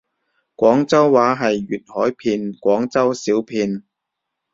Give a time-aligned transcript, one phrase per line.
[0.55, 1.39] 廣州話係
[1.85, 3.83] 粵海片廣州小片